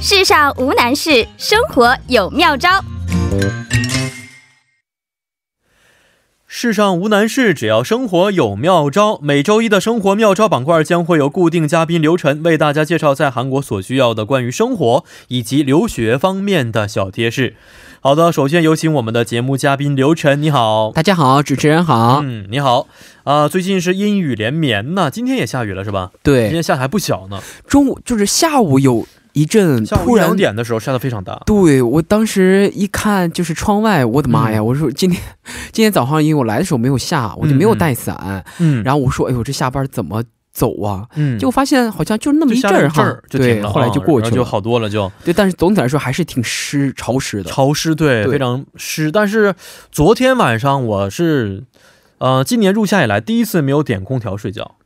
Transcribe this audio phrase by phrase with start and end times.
[0.00, 2.68] 世上无难事，生活有妙招。
[6.46, 9.18] 世上无难事，只要生活有妙招。
[9.20, 17.56] 每周一的生活妙招板块将会有固定嘉宾刘晨为大家介绍在韩国所需要的关于生活以及留学方面的小贴士。
[18.00, 20.92] 好的，首先有请我们的节目嘉宾刘晨，你好。
[20.94, 22.20] 大家好，主持人好。
[22.22, 22.86] 嗯，你好。
[23.24, 26.12] 啊、最近是阴雨连绵呢，今天也下雨了是吧？
[26.22, 29.04] 对今，天下的还不小呢，中午就是下午有
[29.36, 31.38] 一阵突然两点的时候下的非常大。
[31.44, 34.58] 对我当时一看就是窗外，我的妈呀！
[34.58, 35.20] 嗯我说今天
[35.72, 41.06] 今天早上因为我来的时候没有下，我就没有带伞，嗯，然后我说哎呦这下班怎么走啊？
[41.16, 44.28] 嗯，结果发现好像就那么一阵儿哈一阵儿，就对，停了，后来就过去了。
[44.28, 45.12] 啊然后就好多了就。
[45.22, 47.50] 对，但是总体来说还是挺湿潮湿的。
[47.50, 49.12] 潮湿，对，对非常湿。
[49.12, 49.54] 但是
[49.92, 51.62] 昨天晚上我是，
[52.16, 54.76] 呃，今年入夏以来第一次没有点空调睡觉。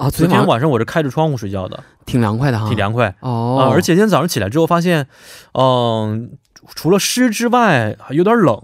[0.00, 5.06] 啊，昨天晚上我是开着窗户睡觉的，挺凉快的哈，挺凉快啊、哦，而且今天早上起来之后发现，
[5.52, 6.30] 嗯、
[6.74, 8.58] 除了湿之外还有点冷，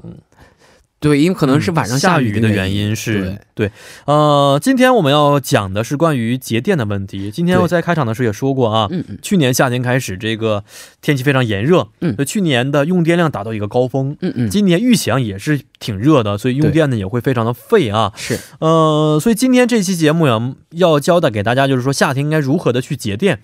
[0.98, 3.72] 对，因为可能是晚上嗯下雨的原因是对对，
[4.06, 7.30] 呃，今天我们要讲的是关于节电的问题。
[7.30, 10.64] 今天我在开场的时候也说过啊，嗯嗯去年夏天开始这个
[11.02, 14.16] 天气非常炎热，嗯去年的用电量达到一个高峰。
[14.20, 18.12] 嗯嗯，今年预想也是挺热的，所以用电呢也会非常的费啊。
[18.16, 23.40] 是呃，所以今天这期节目呀，要交代给大家，就是说夏天应该如何的去节电。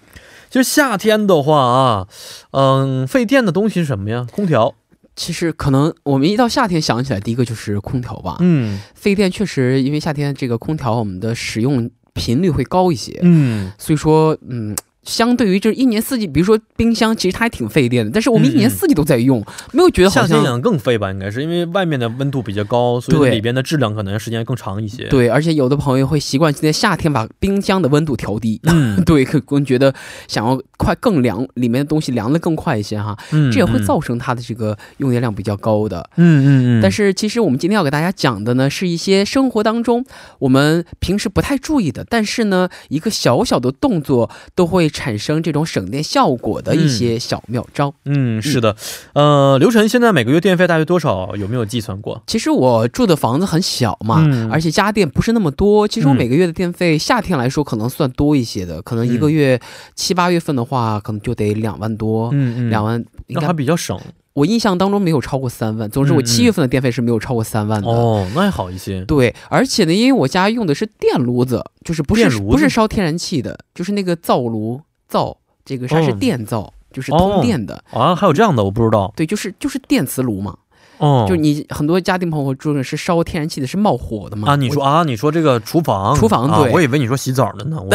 [0.49, 2.07] 其实夏天的话啊，
[2.53, 4.27] 嗯、费电的东西是什么呀？
[4.33, 4.75] 空调。
[5.15, 8.37] 其实可能我们一到夏天想起来，第一个就是空调吧。
[8.41, 8.81] 嗯。
[8.95, 20.29] 费电确实，因为夏天这个空调我们的使用频率会高一些，嗯，所以说，嗯，相对于就是一年四季，比如说冰箱，其实它还挺费电的，但是我们一年四季都在用，没有觉得好像。
[20.29, 29.93] 夏天养更费吧，应该是因为外面的温度比较高，所以对里边的质量可能时间更长一些。，对，而且有的朋友会习惯今天夏天把冰箱的温度调低，嗯 对，可能觉得
[30.29, 36.09] 想要快更凉，里面的东西凉的更快一些哈，嗯，这也会造成它的这个用电量比较高的。
[36.17, 36.47] 嗯嗯
[36.79, 40.05] 嗯，但是其实我们今天要给大家讲的呢，是一些生活当中
[40.39, 47.93] 我们平时不太注意的，但是呢，一个小小的动作都会产生这种省电效果的一些小妙招。
[48.05, 48.77] 嗯是的，
[49.15, 51.35] 呃，刘晨现在每个月电费大约多少？
[51.35, 52.23] 有没有计算过？
[52.27, 55.89] 其实我住的房子很小嘛，嗯而且家电不是那么多。
[55.89, 59.61] 其实我嗯每个月的电费，夏天来说可能算多一些的，可能一个月
[59.97, 63.99] 七八月份的话，可能就得两万多，嗯嗯，两、万应那该还比较省
[64.35, 65.91] 我印象当中没有超过三万。
[65.91, 67.89] 总之，我七月份的电费是没有超过三万的。
[67.89, 69.05] 哦，那还好一些。
[69.05, 77.85] 对，而且呢，因为我家用的是电炉子，就是不是不是烧天然气的，就是那个灶炉灶，这个它是哦电灶，就是哦通电的。
[77.91, 79.13] 啊，还有这样的，我不知道。
[79.15, 80.57] 对，就是就是电磁炉嘛，
[81.03, 84.53] 哦，就你很多家庭朋友住的是烧天然气的，是冒火的嘛。
[84.53, 86.69] 啊，你说啊，你说这个厨房，厨房对。
[86.69, 87.77] 啊我以为你说洗澡的呢。
[87.81, 87.91] 我。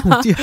[0.00, 0.36] 说电，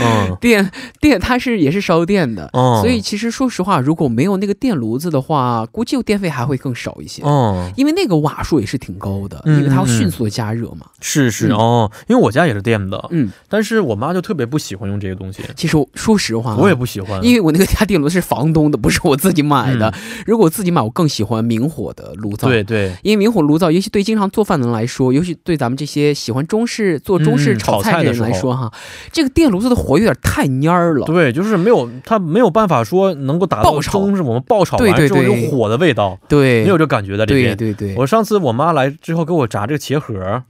[0.00, 0.36] 嗯。
[0.40, 0.70] 电
[1.00, 7.22] 电它是也是烧电的，哦，所以其实说实话，如果没有那个电炉子的话，估计电费还会更少一些。
[7.22, 10.86] 哦，因为那个瓦数也是挺高的，嗯因为它要迅速的加热嘛。
[11.00, 11.56] 是是、嗯。
[11.56, 19.88] 哦，因为我家也是电的，嗯，但是我妈就特别不喜欢用这个东西，其实说实话啊，我也不喜欢，因为我那个家电炉是房东的，不是我自己买的。
[19.90, 20.22] 嗯。
[20.26, 22.48] 如果我自己买，我更喜欢明火的炉灶。
[22.48, 28.72] 对对，因为明火炉灶，尤其对经常做饭的人来说，尤其对咱们这些喜欢中式做中式嗯炒菜的人来说哈，
[29.10, 31.06] 这个电炉子的火有点太蔫儿了。
[31.06, 36.62] 对，就是没有它没有办法说能够达到中式我们爆炒完之后有火的味道，对。
[36.62, 37.56] 没有这感觉在里对。
[37.56, 40.42] 对对，我上次我妈来之后给我炸这个茄盒，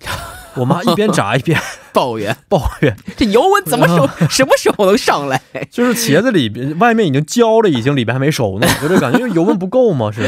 [0.57, 1.61] 我妈一边炸一边
[1.93, 5.41] 抱怨抱怨，这油温怎么手什么时候能上来？
[5.71, 10.23] 就是茄子里边外面已经焦了，已经里边还没熟呢，就这感觉，因为油温不够嘛，是。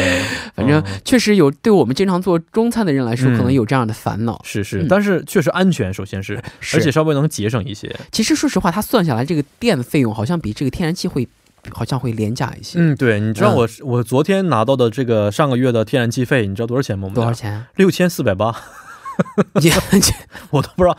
[0.55, 4.41] 反正嗯确实有，对我们经常做中餐的人来说，嗯可能有这样的烦恼。
[4.45, 7.95] 是是，嗯但是确实安全，首先是，是而且稍微能节省一些。
[8.11, 11.29] 其实说实话，它算下来这个电费用好像比这个天然气会
[11.73, 12.79] 好像会廉价一些。
[12.79, 17.11] 嗯，对，你知道嗯我、我昨天拿到的这个上个月的天然气费，你知道多少钱吗？
[17.15, 17.33] 多少？
[17.33, 17.67] 钱啊？
[17.77, 18.55] 六千四百八，
[19.61, 19.73] 也
[20.51, 20.97] 我都不知道，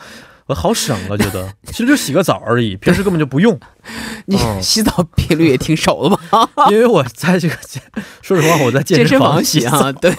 [0.47, 3.57] 我好省啊，觉得其实就洗个澡而已，平时根本就不用，
[4.25, 6.49] 你哦洗澡频率也挺少的吧？
[6.72, 7.82] 因为我在这个健，
[8.22, 10.11] 说实话，我在健健身房房洗啊，对，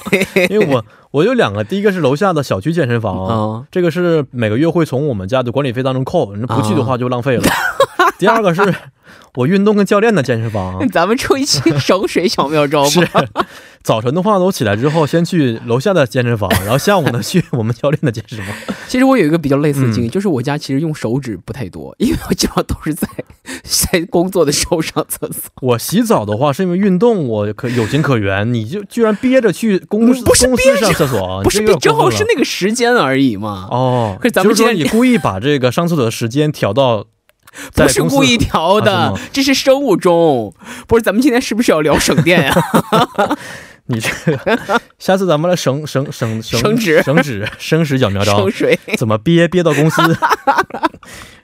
[0.48, 7.42] 因为我我有两个，第一个是楼下的小区健身房，嗯这个是每个月会从我们家的管理费当中扣，你不去的话就浪费了。
[8.20, 8.62] 第二个是
[9.34, 13.24] 我运动跟教练的健身房， 咱们出一期省水小妙招 是吧。
[13.82, 18.54] 早晨的话呢，我起来之后先去楼下的健身房，然后下午呢去我们教练的健身房。
[18.86, 23.08] 其实我有一个比较类似的经历，嗯就是我家其实用手指不太多，因为我基本上都是在
[23.64, 25.50] 在工作的时候上厕所。
[25.62, 28.52] 我洗澡的话是因为运动，我可有情可原。
[28.52, 33.66] 你就居然憋着去公司不是公司上厕所，不是正好是那个时间而已嘛。
[33.70, 37.06] 哦，可是咱们就是说你故意把这个上厕所的时间调到
[37.74, 40.54] 不是故意调的，啊这是生物钟。
[40.86, 42.54] 不是，咱们今天是不是要聊省电呀、
[43.86, 48.78] 你这个，下次咱们来省省省省 省纸省纸省纸小妙招省，水。
[48.96, 50.02] 怎么憋憋到公司，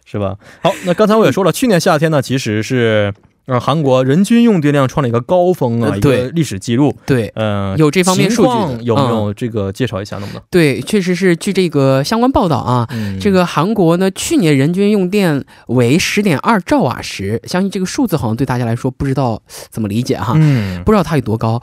[0.05, 0.37] 是吧？
[0.63, 3.13] 好，那刚才我也说了，去年夏天呢，其实是
[3.47, 6.95] 呃韩国人均用电量创了一个高峰啊，一个历史记录。
[7.07, 10.19] 对嗯、有这方面数据有没有这个介绍一下？
[10.19, 10.43] 能不能？
[10.51, 21.63] 对，确实是据这个相关报道啊，嗯这个韩国呢，去年人均用电为十点二兆瓦时，相信这个数字好像对大家来说不知道怎么理解哈，嗯不知道它有多高。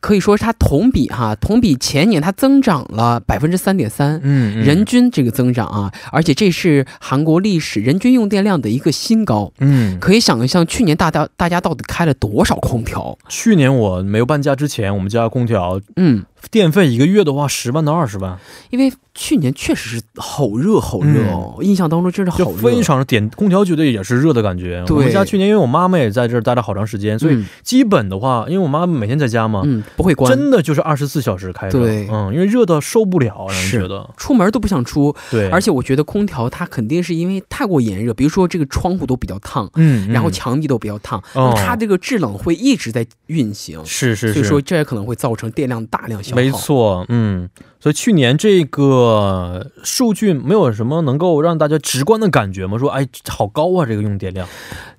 [0.00, 9.52] 可以说它同比哈，同比前年它增长了百分之三点三，嗯人均这个增长啊，而且这是韩国历史人均用电量的一个新高。
[9.58, 13.16] 嗯，可以想象，去年大家大家到底开了多少空调？
[13.28, 18.38] 去年我没有搬家之前，我们家空调嗯，电费一个月的话，十万到二十万，
[18.70, 24.82] 因为去年确实是好热好热哦，印象当中真是好热，非常点空调，绝对也是热的感觉。
[24.86, 24.96] 对。
[24.96, 27.46] 我们家去年因为我妈妈也在这儿待了好长时间，所以嗯。
[27.62, 31.78] 基本的话，因为我妈妈每天在家嘛，嗯不会关，真的就是二十四小时开着。
[31.78, 32.08] 对。
[32.10, 34.08] 嗯，因为热的受不了，让人是觉得。
[34.16, 35.14] 出门都不想出。
[35.30, 41.22] 对，而且我觉得空调它肯定是因为太过炎热，比如说这个窗户都比较烫，嗯，然后嗯墙壁都比较烫，
[41.56, 46.42] 它这个制冷会一直在运行，是是是，所以说这也可能会造成电量大量消耗。
[46.42, 47.48] 没错，嗯，
[47.80, 52.78] 所以去年这个数据没有什么能够让大家直观的感觉吗？
[52.78, 54.46] 说哎，好高啊，这个用电量。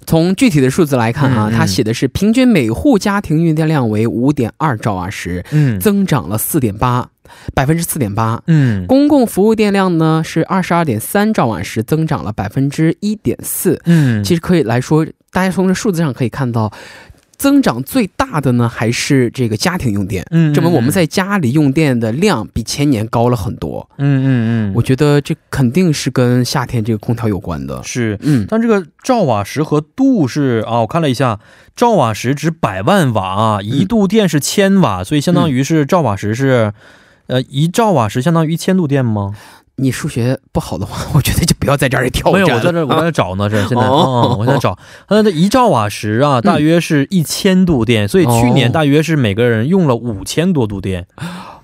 [0.06, 7.08] 从具体的数字来看啊，嗯嗯它写的是平均每户家庭用电量为五点二兆瓦时，嗯增长了四点八，
[7.54, 8.42] 百分之四点八。
[8.48, 13.80] 嗯公共服务电量呢是二十二点三兆瓦时，增长了百分之一点四。
[13.86, 16.72] 嗯，其实可以来说，大家从这数字上可以看到，
[17.40, 23.90] 增长最大的呢还是这个家庭用电，嗯证明我们在家里用电的量比前年高了很多。
[23.98, 27.82] 嗯嗯嗯，我觉得这肯定是跟夏天这个空调有关的。
[27.82, 28.20] 是。
[28.22, 31.40] 嗯，但这个兆瓦时和度是啊，我看了一下，
[31.76, 36.74] 兆瓦时指百万瓦啊，一度电是千瓦，所以相当于是兆瓦时是，
[37.28, 39.34] 呃，一兆瓦时相当于一千度电吗？
[39.80, 44.78] 你数学不好的话， 我觉得就不要在这儿挑没有，我在这我在这找呢，这现在，哦嗯，我在找，
[45.08, 51.08] 它的一兆瓦时啊，大约是一千度电，所以去年哦大约是每个人用了五千多度电，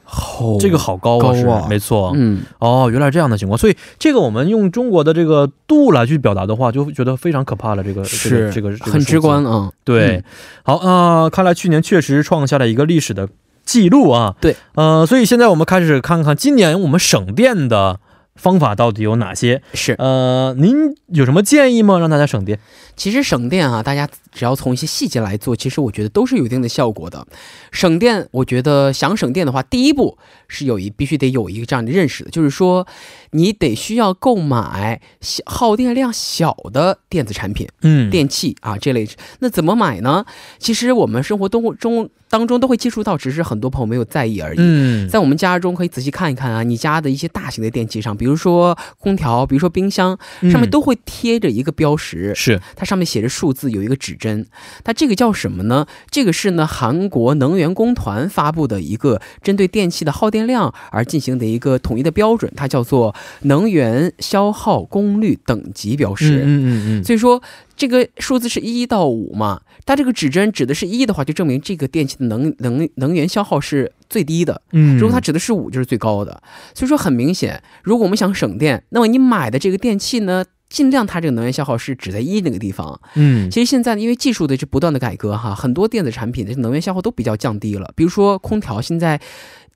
[0.03, 2.11] 好这个好高啊，没错。
[2.15, 7.83] 嗯，哦，原来这样的情况，所以这个我们用中国的这个度来去表达的话，就觉得非常可怕了。
[7.83, 9.43] 这个这是个这个这个很直观。
[9.43, 9.71] 啊。
[9.83, 10.23] 对，嗯
[10.63, 13.27] 好啊、看来去年确实创下了一个历史的
[13.65, 14.35] 记录啊。
[14.39, 17.99] 对，呃，所以现在我们开始看看今年我们省电的
[18.35, 19.61] 方法到底有哪些。
[19.73, 21.97] 是，呃，您有什么建议吗？
[21.99, 22.59] 让大家省电？
[22.95, 27.25] 其实省电啊，大家只要从一些细节来做，其实我觉得都是有一定的效果的。
[27.71, 30.17] 省电，我觉得想省电的话，第一步
[30.47, 32.87] 是有一必须得有一个这样的认识的，就是说
[33.31, 37.67] 你得需要购买小耗电量小的电子产品。
[37.81, 39.07] 嗯电器啊这类，
[39.39, 40.25] 那怎么买呢？
[40.59, 44.57] 其实我们生活中中当中都会接触到，只是很多朋友没有在意而已。
[44.59, 54.45] 嗯，在我们家中可以仔细看一看啊，你家的一些大型的电器上，比如说空调，比如说冰箱，上面嗯都会贴着一个标识，是它上面写着数字，有一个指针。
[54.83, 55.85] 它这个叫什么呢？
[56.09, 66.39] 这个是呢韩国能源工团发布的一个针对电器的耗电量而进行的一个统一的标准，它叫做能源消耗功率等级标识。
[66.39, 67.41] 嗯嗯嗯所以说，
[67.75, 76.41] 这个数字是一到五嘛，它这个指针指的是一的话，就证明这个电器的能能能源消耗是最低的；嗯，如果它指的是五，就是最高的。
[76.73, 82.99] 所以说，很明显，如果我们想省电，那么你买的这个电器呢，尽量它这个能源消耗是指在一那个地方。
[83.15, 87.91] 嗯其实现在呢，因为技术的这不断的改革哈，很多电子产品的能源消耗都比较降低了。
[87.95, 89.19] 比如说空调，现在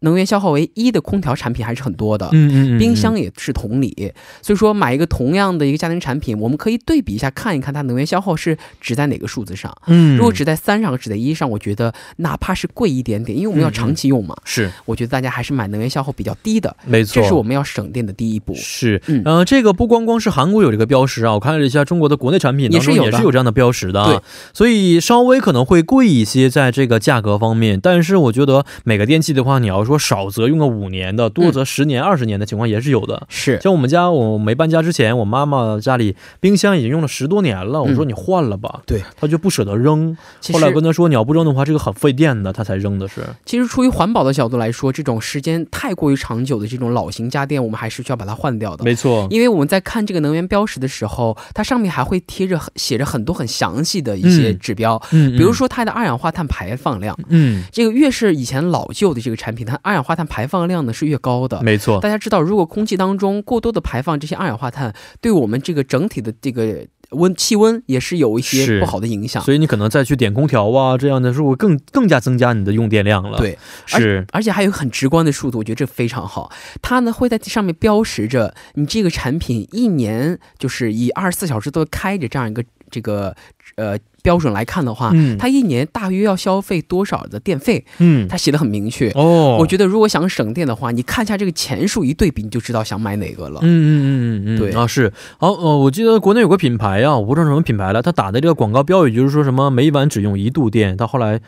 [0.02, 2.28] 能源消耗为一的空调产品还是很多的。
[2.32, 9.76] 嗯嗯冰箱也是同理，所以说买一个同样的一个家庭产品，我们可以对比一下，看一看它能源消耗是指在哪个数字上。
[9.88, 14.72] 嗯，如果指在三上，指在一上，我觉得哪怕是贵一点点，因为我们要长期用嘛，是。
[14.86, 18.54] 我觉得大家还是买能源消耗比较低的，没错，这是我们要省电的第一步。
[18.56, 19.22] 是，嗯。
[19.26, 24.16] 呃，这个不光光是韩国有这个标识啊，我看了一下中国的国内产品当中也是有也是有这样的标识的对。
[24.16, 33.26] 啊，所以稍微可能会贵一些在这个价格方面，但是我觉得每个电器的话，你要说少则用个五年的，多则十年、二十年的情况也是有的。
[33.28, 37.82] 是，像我们家，我没搬家之前，我妈妈家里冰箱已经用了十多年了。
[37.82, 40.16] 我说你换了吧，对，她就不舍得扔。
[40.54, 43.22] 后来跟她说你要不扔的话，这个很费电的，她才扔的是。
[43.46, 48.84] 其实出于环保的角度来说，这种时间太过于长久的这种老型家电，我们还是需要把它换掉的。
[48.84, 57.18] 没错，因为我们在看这个能源标识的时候，它上面还会贴着写着很多很详细的一些嗯指标，嗯，比如说它的二氧化碳排放量。
[57.30, 61.62] 嗯，这个越是以前老旧的这个产品，它二氧化碳排放量呢是越高的。
[61.64, 69.42] 没错，大家知道，如果空气当中过多的排放这些二氧化碳，对我们这个整体的这个温气温也是有一些不好的影响。
[69.42, 76.52] 所以你可能再去点空调啊，这样的时候更更加增加你的用电量了。，对，是，而且还有很直观的数字，我觉得这非常好。
[76.82, 83.36] 它呢会在上面标识着你这个产品一年就是以二十四小时都开着这样一个这个
[83.76, 89.10] 呃标准来看的话，嗯它一年大约要消费多少的电费，嗯，它写的很明确。
[89.12, 93.60] 哦，我觉得如果想省电的话，你看一下这个钱数一对比，你就知道想买哪个了。
[93.62, 101.40] 嗯嗯嗯嗯嗯，对啊是，好呃，我记得国内有个品牌啊，我不知道什么品牌了，他打的这个广告标语就是说什么每晚只用一度电，到后来，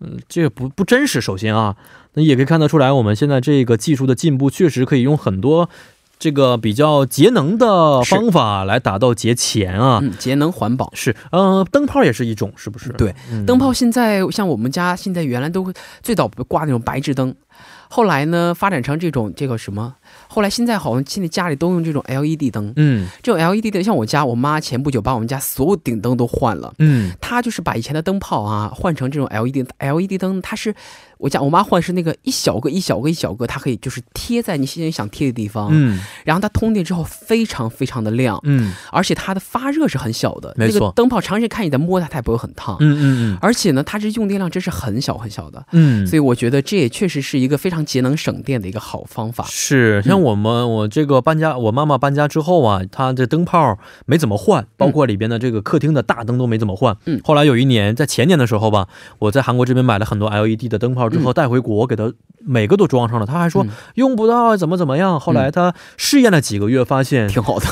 [0.00, 1.20] 嗯，这个不不真实。
[1.20, 1.76] 首先啊，
[2.14, 5.68] 那也可以看得出来，我们现在这个技术的进步，确实可以用很多
[6.20, 9.98] 这个比较节能的方法来达到节钱啊。
[10.02, 10.92] 嗯，节能环保。
[10.94, 12.90] 是，呃，灯泡也是一种，是不是？
[12.90, 15.72] 对嗯灯泡现在像我们家现在原来都会
[16.02, 17.34] 最早挂那种白炽灯，
[17.88, 19.94] 后来呢发展成这种这个什么，
[20.28, 22.72] 后来现在好像现在家里都用这种 LED 灯。
[22.76, 26.72] 嗯这种 LED 灯，像我家我妈前不久把我们家所有顶灯都换了。
[26.78, 30.74] 嗯她就是把以前的灯泡啊换成这种 LED LED 灯，它是
[31.20, 43.02] 我家我妈换是那个一小个一小个一小个，它可以就是贴在你心里想贴的地方，嗯然后它通电之后非常非常的亮，嗯而且它的发热是很小的，没错那个灯泡长时间看你在摸它，它也不会很烫，嗯嗯
[43.34, 49.44] 嗯而且呢，它这用电量真是很小很小的，嗯，所以我觉得这也确实是一个非常节能省电的一个好方法。
[49.48, 56.96] 是，像我们、我这个搬家，我妈妈搬家之后啊，她这灯泡没怎么换，包括里边的这个客厅的大灯都没怎么换。
[57.04, 63.26] 嗯后来有一年，在前年的时候吧，我在韩国这边买了很多 LED 的灯泡之后、带回国，给他每个都装上了。
[63.26, 65.18] 他还说、嗯用不到，怎么怎么样。
[65.20, 67.66] 后来他试验了几个月，发现挺好的，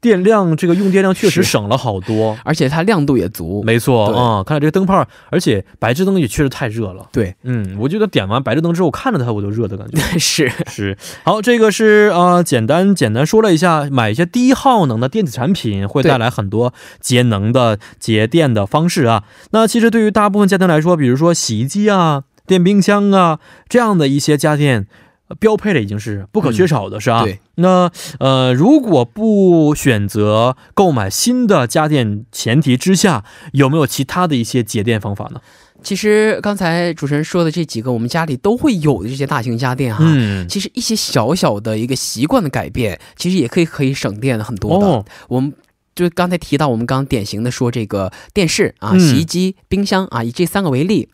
[0.00, 2.36] 电量这个用电量确实省了好多。
[2.44, 3.62] 而且它亮度也足。
[3.64, 7.08] 没错对啊、看来这个灯泡，而且白炽灯也确实太热了。
[7.12, 9.98] 对，嗯，我觉得点完白炽灯之后，看着它我就热的感觉。
[10.18, 19.24] 是是，好，这个是呃，简单简单说了一下，买一些低耗能的电子产品会带来很多节能的节电的方式啊。
[19.52, 24.86] 那其实对于大部分家庭来说，比如说洗衣机啊、电冰箱啊这样的一些家电。
[25.28, 27.24] 呃标配的已经是不可缺少的，是啊。
[27.24, 27.38] 对。
[27.54, 35.40] 那呃，如果不选择购买新的家电前提之下，有没有其他的一些节电方法呢？
[35.82, 40.04] 其实刚才主持人说的这几个，我们家里都会有的这些大型家电哈。
[40.06, 44.86] 嗯，其实一些小小的一个习惯的改变，其实也可以可以省电很多的。
[44.86, 45.52] 哦，我们
[45.94, 51.08] 就刚才提到，我们刚刚典型的说这个电视啊、嗯洗衣机、冰箱啊，以这三个为例。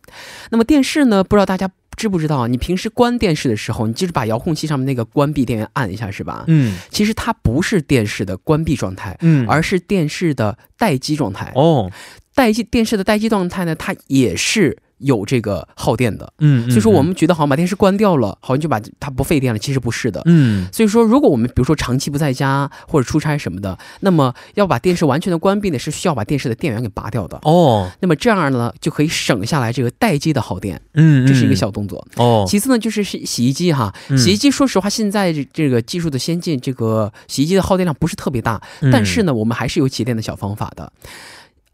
[0.51, 6.45] 那么电视呢，不知道大家知不知道，你平时关电视的时候，你就是把遥控器上面那个关闭电源按一下，是吧？
[6.47, 11.53] 嗯其实它不是电视的关闭状态，嗯，而是电视的待机状态。
[11.57, 11.91] 哦，
[12.35, 16.33] 待机电视的待机状态呢，它也是有这个耗电的。
[16.39, 20.23] 嗯，所以说，嗯我们觉得好像把电视关掉了，好像就把它不费电了，其实不是的。
[20.27, 27.39] 嗯所以说，如果我们比如说长期不在家或者出差什么的，那么要把电视完全的关闭呢，是需要把电视的电源给拔掉的。
[27.43, 32.07] 哦，那么这样呢，就可以省下来这个待机的耗电，嗯，这是一个嗯小动作。
[32.17, 40.93] 哦，其次呢，就是洗洗衣机哈，嗯洗衣机说实话，现在这这个技术的先进，这个洗衣机的耗电量不是特别大，嗯但是呢，我们还是有节电的小方法的。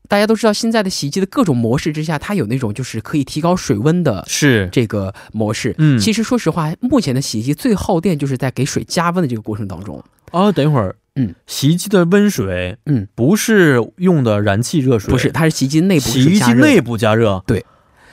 [0.09, 5.75] 大家都知道，现在的洗衣机的各种模式之下，它有那种就是可以提高水温的是，这个模式。
[5.79, 5.99] 嗯。
[5.99, 10.03] 其实说实话，目前的洗衣机最耗电就是在给水加温的这个过程当中。
[10.31, 17.65] 啊，等一会儿，嗯，洗衣机的温水，嗯，不是用的燃气热水，不是，它是洗衣机内部洗衣机内部加热，对。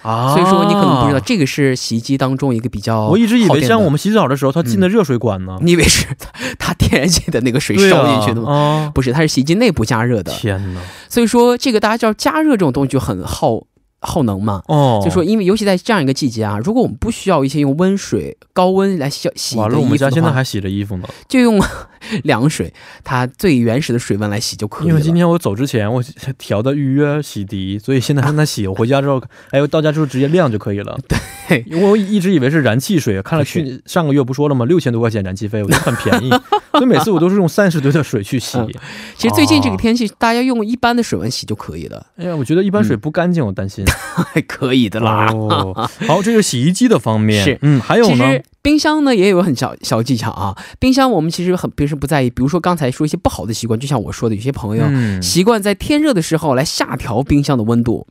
[0.01, 8.51] 啊，所以说你可能不知道，这个是洗衣机当中一个比较我一直以为像我们洗澡的时候，它进的热水管呢，你以为是它它天然气的那个水烧进去的吗？
[8.51, 10.31] 啊，不是，它是洗衣机内部加热的。
[10.31, 13.61] 天哪，所以说这个大家知道加热这种东西就很耗
[14.01, 14.61] 耗能嘛。
[14.67, 21.61] 哦，就说，因为尤其在这样一个季节啊，如果我们不需要一些用温水、高温来洗洗的衣服的话，们家现在还洗着衣服呢，就用
[22.23, 24.89] 凉水，它最原始的水温来洗就可以了。
[24.89, 26.03] 因为今天我走之前我
[26.37, 28.67] 调的预约洗涤，所以现在还在洗。
[28.67, 30.97] 我回家之后， 哎，我到家之后直接晾就可以了。
[31.47, 34.65] 对，因为我一直以为是燃气水，看了去上个月不说了吗？
[34.65, 36.29] 六千多块钱燃气费，我觉得很便宜，
[36.79, 38.57] 所以每次我都是用三十吨的水去洗。
[38.57, 38.67] 嗯
[39.17, 43.85] 其实最近这个哦天气，大家用一般的水温洗就可以了，哎呀，我觉得一般水不干净，我担心。
[44.33, 45.31] 还 可以的啦。
[45.31, 45.73] 哦，
[46.07, 47.43] 好，这是洗衣机的方面。
[47.43, 48.25] 是嗯，还有呢？
[48.63, 50.55] 冰箱呢也有很小小技巧啊。
[50.79, 58.05] 冰箱我们其实很平时不在意，比如说刚才说一些不好的习惯，就像我说的，有些朋友嗯习惯在天热的时候来下调冰箱的温度，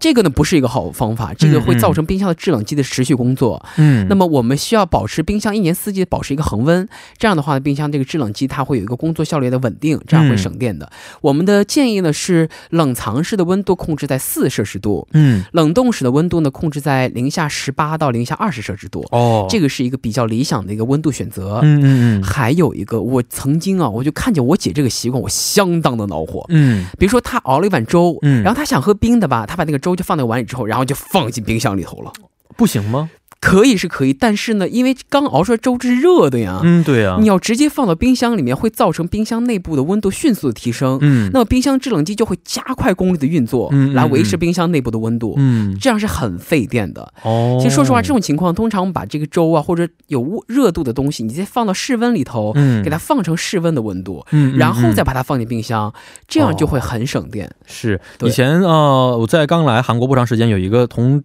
[0.00, 3.62] 这个呢不是一个好方法，这个会造成冰箱的制冷机的持续工作。
[3.76, 6.88] 嗯，那么我们需要保持冰箱一年四季保持一个恒温，
[7.18, 10.90] 这样的话呢，冰箱这个制冷机它会有一个工作效率的稳定，这样会省电的。
[11.20, 19.06] 我们的建议呢是冷藏室的温度控制在四摄氏度，嗯，冷冻室的温度呢控制在零下十八到零下二十摄氏度。
[19.10, 21.58] 哦，这个是一一个比较理想的一个温度选择。
[21.64, 26.46] 嗯嗯嗯还有一个，我曾经啊，我就看见我姐这个习惯，我相当的恼火。
[26.48, 32.12] 嗯比如说，她熬了一碗粥，嗯然后她想喝冰的吧，她把那个粥就放在碗里之后，然后就放进冰箱里头了。
[32.56, 33.10] 不行吗？
[33.40, 40.98] 可以是可以，但是呢，因为刚熬出来粥是热的呀，嗯，对呀、你要直接放到冰箱里面，会造成冰箱内部的温度迅速的提升。
[41.00, 45.34] 嗯那么冰箱制冷机就会加快功率的运作，嗯嗯来维持冰箱内部的温度。
[45.38, 47.10] 嗯这样是很费电的。
[47.22, 55.90] 哦，其实说实话，这种情况通常我们把这个粥啊或者有温热度的东西，你再放到室温里头，嗯给它放成室温的温度，嗯，嗯然后再嗯把它放进冰箱，
[56.28, 57.50] 这样就会很省电。
[57.66, 61.22] 是对以前呃，我在刚来韩国不长时间，有一个同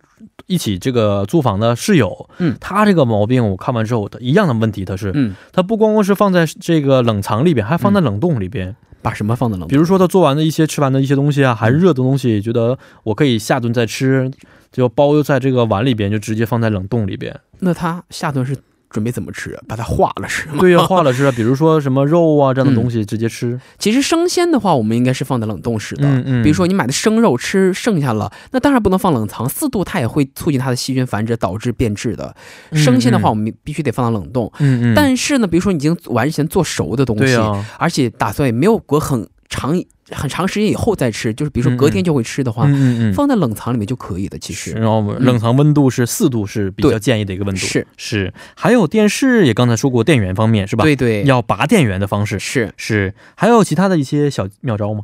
[0.47, 2.04] 一起这个租房的室友，
[2.39, 8.75] 嗯他这个毛病我看完之后，他一样的问题，他是、嗯，他不光光是放在这个冷藏里边，还放在冷冻里边。
[9.01, 14.31] 把什么放在冷比如说他做完的一些吃完的一些东西啊，还是热的东西，觉得我可以下顿再吃，
[14.71, 17.39] 就包在这个碗里边，就直接放在冷冻里边。
[17.59, 18.57] 那他下顿是
[18.89, 19.57] 准备怎么吃？
[19.67, 20.55] 把它化了吃吗？
[20.59, 23.59] 对呀、化了吃啊，比如说什么肉啊这样的东西直接吃。
[23.77, 26.07] 其实生鲜的话，我们应该是放在冷冻室的。
[26.07, 32.35] 嗯嗯比如说你买的生肉吃剩下了，那当然不能放冷藏，四度它也会促进它的细菌繁殖，导致变质的。
[32.73, 34.51] 生鲜的话，我们必须得放到冷冻。
[34.59, 37.35] 嗯嗯，但是呢，比如说你已经完全做熟的东西，
[37.77, 39.75] 而且打算也没有隔很长
[40.11, 44.37] 很长时间以后再吃，就是比如说隔天就会吃的话，嗯嗯嗯，放在冷藏里面就可以的。
[44.37, 47.59] 其实然后冷藏温度是四度是比较建议的一个温度。
[47.59, 52.71] 是是，还有电视也刚才说过，电源方面是吧？，对对，要拔电源的方式是。
[52.77, 55.01] 是，还有其他的一些小妙招吗？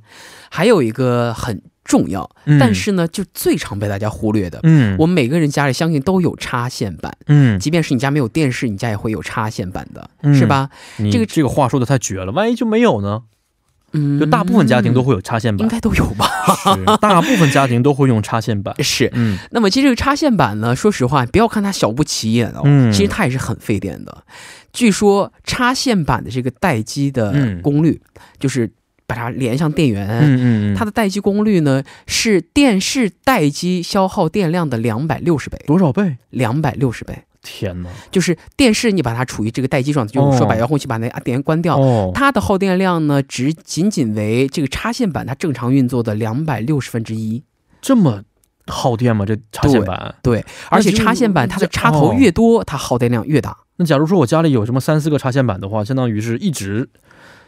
[0.50, 4.60] 还有一个很重要，嗯但是呢，就最常被大家忽略的。
[4.64, 10.70] 嗯，我们每个人家里相信都有插线板，嗯，即便是你家没有电视，你家也会有插线板的，嗯是吧？
[11.12, 13.24] 这个这个话说的太绝了，万一就没有呢？
[13.94, 16.28] 嗯，就大部分家庭都会有插线板，应该都有吧？
[16.64, 18.74] 是大部分家庭都会用插线板。
[18.84, 19.10] 是。
[19.14, 24.24] 嗯那么其实这个插线板呢，说实话，不要看它小不起眼哦，嗯其实它也是很费电的。
[24.74, 28.02] 据说插线板的这个待机的嗯功率，
[28.40, 28.72] 就是
[29.06, 36.18] 把它连上电源，嗯嗯嗯，它的待机功率呢是电视待机消耗电量的两百六十倍，多少倍？
[36.30, 37.24] 两百六十倍。
[37.44, 37.90] 天哪！
[38.12, 47.44] 就是电视你把它处于这个待机状态，就是说哦把遥控器把那电源关掉，哦，它的耗电量呢只仅仅为这个插线板它正常运作的两百六十分之一。
[47.82, 48.24] 这么
[48.68, 49.26] 耗电吗？
[49.26, 50.14] 这插线板？
[50.22, 53.58] 对，而且插线板它的插头哦越多，它耗电量越大。
[53.78, 56.88] 那假如说我家里有什么三四个插线板的话，相当于是一直，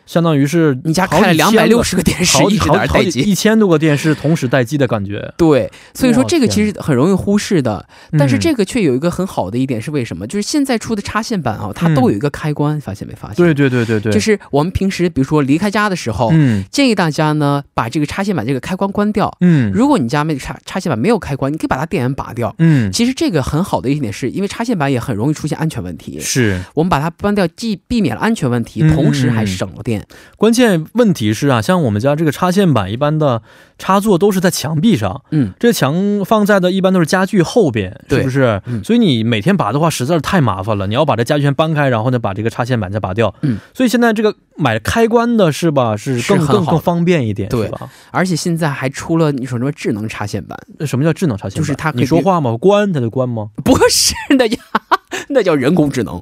[0.05, 3.21] 相当于是你家开了两百六十个电视，一直在待机。
[3.21, 5.33] 一千多个电视同时待机的感觉。
[5.37, 7.85] 对，所以说这个其实很容易忽视的，
[8.17, 10.27] 但是嗯这个却有一个很好的一点是为什么？
[10.27, 13.35] 就是现在出的插线板啊，它都有一个开关，发现没发现？
[13.35, 19.33] 对对对对对，就是我们平时比如说离开家的时候，嗯建议大家呢把这个插线板这个开关关掉。
[19.41, 22.53] 嗯如果你家没插插线板没有开关，你可以把它电源拔掉。
[22.59, 26.19] 嗯其实这个很好的一点是，因为插线板也很容易出现安全问题。
[26.19, 29.92] 是我们把它关掉，既避免了安全问题，嗯同时还省了电。
[30.38, 33.41] 关键问题是啊，像我们家这个插线板，一般的
[33.77, 38.62] 插座都是在墙壁上，嗯，这墙放在的一般都是家具后边，是不是？
[38.65, 40.88] 嗯所以你每天拔的话，实在是太麻烦了。
[40.88, 43.34] 你要把这家具全搬开，然后呢把这个插线板再拔掉。
[43.41, 47.89] 嗯，所以现在这个买开关的是吧，是更更方便一点，对吧？
[48.12, 50.58] 而且现在还出了你说什么智能插线板？
[50.77, 51.58] 那什么叫智能插线板？
[51.58, 52.56] 就是它可以你说话吗？
[52.58, 53.49] 关它就关吗？
[53.63, 54.58] 不是的呀，
[55.29, 56.21] 那叫人工智能，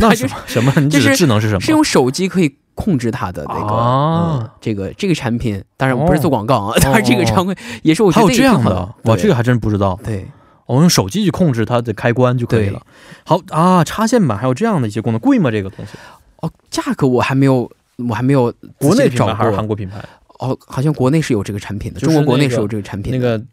[0.00, 0.72] 那什么什么？
[0.76, 1.60] 你指的智能是什么？
[1.60, 5.62] 是用手机可以控制它的那个、啊嗯这个这个产品。
[5.76, 8.94] 当然我不是做广告啊， 当然这个常规也是我觉还有这样的？
[9.04, 9.98] 哇，这个还真不知道。
[10.04, 10.26] 对。
[10.66, 12.80] 我用手机去控制它的开关就可以了。
[13.26, 15.50] 好啊，插线板还有这样的一些功能，贵吗？
[15.50, 15.92] 这个东西？
[16.40, 17.70] 哦，价格我还没有，
[18.08, 19.66] 我还没有国内品牌还是韩。
[19.66, 20.02] 国品牌？
[20.38, 23.38] 哦，好像国内是有这个产品的，就是那个中国国内是有这个产品那的。
[23.38, 23.44] 个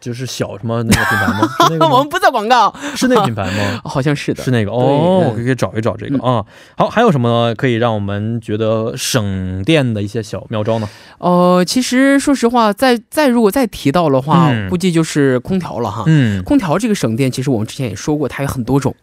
[0.00, 1.48] 就是小什么那个品牌吗？
[1.66, 2.08] 是那个我们？
[2.08, 3.80] 不做广告，是那个品牌吗？
[3.88, 4.42] 好像是的。
[4.42, 6.44] 是那个哦，对我可以找一找这个嗯啊。
[6.76, 10.88] 好，还有什么可以让我们觉得省电的一些小妙招呢？
[11.18, 16.04] 呃，其实说实话，再再如果再提到的话，嗯估计就是空调了哈。
[16.06, 18.94] 嗯空调这个省电，其实我们之前也说过，它有很多种。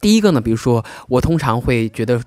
[0.00, 2.20] 第一个呢，比如说我通常会觉得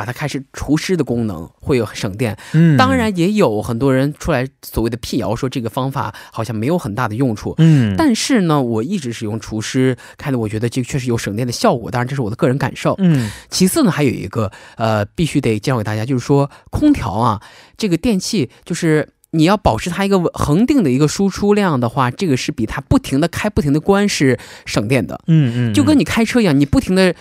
[0.00, 7.54] 把它开始除湿的功能会有省电，嗯，当，然也有很多人出来所谓的辟谣，说这个方法好像没有很大的用处。
[7.58, 11.90] 嗯，但是呢，我一直使用除湿，开的我觉得这个确实有省电的效果。
[11.90, 12.94] 当然，这是我的个人感受。
[12.96, 17.42] 嗯其次呢，还有一个呃，必须得介绍给大家，就是说空调啊，
[17.76, 19.10] 这个电器就是。
[19.32, 24.36] 你要保持它一个恒定的一个输出量的话，这个是比它不停的开、不停的关是
[24.66, 25.20] 省电的。
[25.28, 27.14] 嗯嗯，就跟你开车一样，你不停的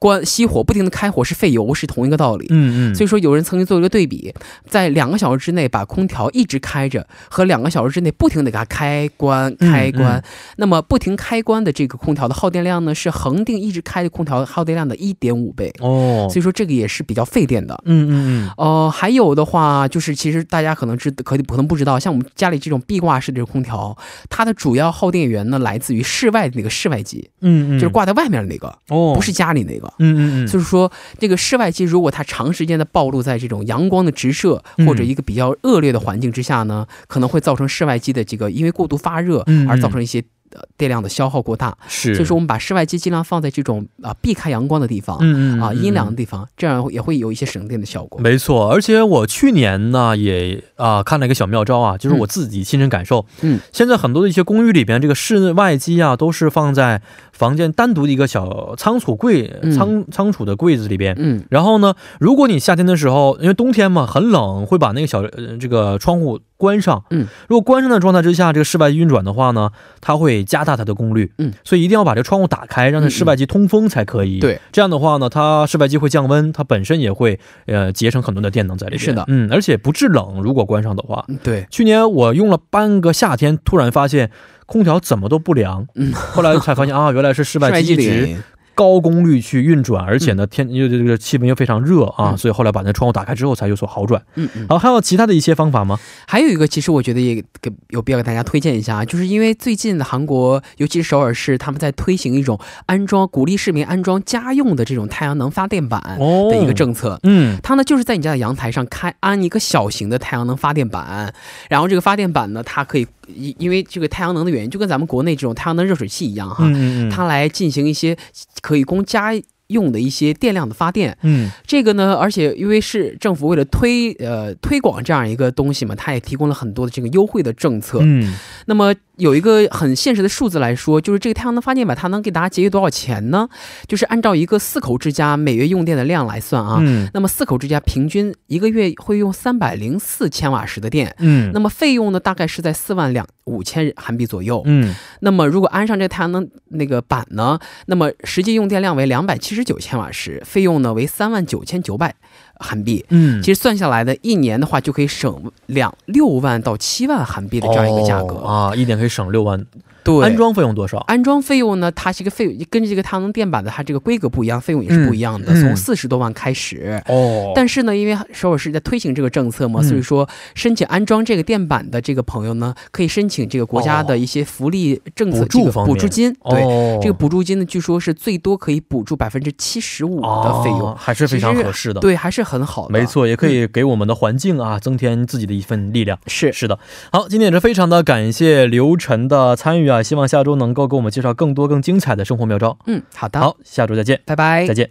[0.00, 2.46] 关熄火，不停的开火是费油，是同一个道理。
[2.48, 4.34] 嗯嗯，所以说，有人曾经做一个对比，
[4.66, 10.22] 在两个小时之内把空调一直开着，和两个小时之内不停的给它开关开关，嗯
[10.56, 15.70] 那么不停开关的这个空调的耗电量呢，是恒定一直开的空调耗电量的一点五倍。
[15.80, 17.78] 哦，所以说，这个也是比较费电的。
[17.84, 18.12] 嗯嗯
[18.46, 23.94] 嗯，呃，还有的话，就是其实大家可能知可可能不知道，像我们家里这种壁挂式的空调，
[24.30, 29.89] 它的主要耗电源呢来自于室外的那个室外机，嗯嗯，就是挂在外面的那个，哦，不是家里那个。
[29.98, 40.22] 嗯嗯嗯，就是说，这个室外机如果它长时间的暴露在这种阳光的直射嗯或者一个比较恶劣的环境之下呢，可能会造成室外机的这个因为过度发热嗯而造成一些
[40.52, 41.76] 呃电量的消耗过大。
[41.88, 46.16] 是，所以说，我们把室外机尽量放在这种啊、避开阳光的地方，嗯嗯啊阴凉的的。
[46.16, 48.20] 地方，这样也会有一些省电的效果。
[48.20, 53.24] 没错，而且我去年呢也啊、看了一个小妙招啊，就是我自己亲身感受。
[53.42, 57.00] 嗯，现在很多的一些公寓里边，这个室外机啊都是放在
[57.40, 61.14] 房间单独的一个小仓储柜、嗯仓仓储的柜子里边。
[61.18, 67.02] 嗯然后呢，如果你夏天的时候，因为冬天嘛很冷，会把那个小呃这个窗户关上。
[67.08, 69.70] 嗯，如果关上的状态之下，这个室外机运转的话呢，
[70.02, 71.32] 它会加大它的功率。
[71.38, 74.38] 嗯，所以一定要把这个窗户打开，让它室外机通风才可以。
[74.38, 79.00] 对，这样的话呢，它室外机会降温，它本身也会呃节省很多的电能在里边。
[79.00, 81.24] 是的嗯，而且不制冷，如果关上的话。
[81.28, 84.30] 嗯对，去年我用了半个夏天，突然发现
[84.70, 85.84] 空调怎么都不凉。
[85.96, 88.36] 嗯，后来才发现啊，原来是室室外机一直里，
[88.72, 94.22] 高功率去运转，而且呢天又这个气温又非常热啊，嗯所以后来把那窗户打开之后才有所好转。
[94.36, 94.66] 嗯嗯。
[94.68, 95.98] 好，还有其他的一些方法吗？
[96.26, 107.18] 还有一个，其实我觉得也给有必要给大家推荐一下啊，就是因为最近的韩国，尤其是首尔市，他们在推行一种安装鼓励市民安装家用的这种太阳能发电板哦的一个政策。
[107.24, 111.34] 嗯它呢就是在你家的阳台上开安一个小型的太阳能发电板，
[111.68, 118.16] 然后这个发电板呢，它可以因因为这个太阳能的原因，就跟咱们国内这种太阳能热水器一样哈，嗯嗯嗯，它来进行一些
[118.60, 119.32] 可以供家
[119.70, 121.16] 用的一些电量的发电。
[121.22, 127.98] 嗯这个呢，而且因为是政府为了推呃推广这样一个东西嘛，它也提供了很多的这个优惠的政策。
[128.02, 128.34] 嗯
[128.66, 133.48] 那么有一个很现实的数字来说，就是这个太阳能发电板它能给大家节约多少钱呢？
[133.86, 136.78] 就是按照一个四口之家每月用电的量来算啊。
[136.80, 144.62] 嗯那么四口之家平均一个月会用三百零四千瓦时的电，嗯，那么费用呢大概是在四万两五千韩币左右。
[144.64, 152.14] 嗯那么如果安上这个太阳能那个板呢，那么实际用电量为两百七十九千瓦时，费用呢为三万九千九百
[152.58, 153.04] 韩币。
[153.10, 158.36] 嗯，其实算下来呢一年的话，就可以省两六万到七万韩币的这样一个价格。
[158.36, 159.64] 哦啊，一年可以省六万。
[160.02, 160.98] 对，安装费用多少？
[161.06, 167.02] 安装费用呢，它是一个费用，根据这个太阳能电板的它这个规格不一样，费用也是不一样的，从四十多万开始。
[167.06, 176.34] 哦但是呢，因为首尔市在推行这个政策嘛，嗯所以说申请安装这个电板的这个朋友呢，可以申请这个国家的一些福利政策，补助这个补助金。
[176.48, 182.00] 对，哦，这个补助金呢，据说是最多可以补助百分之七十五的费用，哦还是非常合适的。
[182.00, 182.92] 对，还是很好的。
[182.92, 186.18] 没，错，也可以给我们的环境啊、增添自己的一份力量。
[186.26, 186.78] 是是的，
[187.12, 192.78] 好，今天也是非常的感谢刘晨的参与啊，希望下周能够给我们介绍更多更精彩的生活妙招。
[192.86, 194.90] 嗯，好的，好，下周再见，拜拜，再见。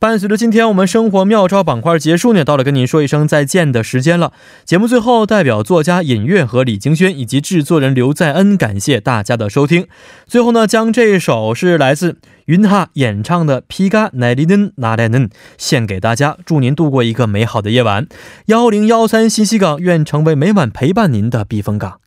[0.00, 4.32] 伴随着今天我们生活妙招板块结束呢，到了跟您说一声再见的时间了。
[4.64, 9.88] 节目最后，代表作家尹月和李京轩以及制作人刘在恩，感谢大家的收听。
[10.24, 18.06] 最后呢，将这一首是来自云哈演唱的《皮嘎奈里嫩拿奈嫩》献给大家，祝您度过一个美好的夜晚。
[18.46, 21.98] 幺零幺三信息港，愿成为每晚陪伴您的避风港。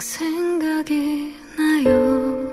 [0.00, 2.50] 문득 생각이 나요.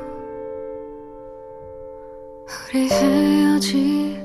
[2.46, 4.17] 우리 헤어진